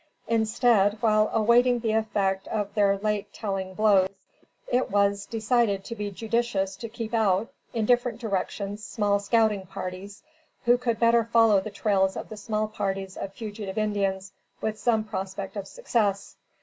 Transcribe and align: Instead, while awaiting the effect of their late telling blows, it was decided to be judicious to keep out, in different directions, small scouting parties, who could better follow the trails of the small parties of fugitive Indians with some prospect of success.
Instead, 0.27 0.99
while 1.03 1.29
awaiting 1.31 1.77
the 1.77 1.91
effect 1.91 2.47
of 2.47 2.73
their 2.73 2.97
late 2.97 3.31
telling 3.31 3.75
blows, 3.75 4.09
it 4.67 4.89
was 4.89 5.27
decided 5.27 5.83
to 5.83 5.93
be 5.93 6.09
judicious 6.09 6.75
to 6.75 6.89
keep 6.89 7.13
out, 7.13 7.51
in 7.71 7.85
different 7.85 8.19
directions, 8.19 8.83
small 8.83 9.19
scouting 9.19 9.67
parties, 9.67 10.23
who 10.65 10.75
could 10.75 10.99
better 10.99 11.23
follow 11.25 11.61
the 11.61 11.69
trails 11.69 12.17
of 12.17 12.29
the 12.29 12.37
small 12.37 12.67
parties 12.67 13.15
of 13.15 13.31
fugitive 13.33 13.77
Indians 13.77 14.33
with 14.59 14.79
some 14.79 15.03
prospect 15.03 15.55
of 15.55 15.67
success. 15.67 16.35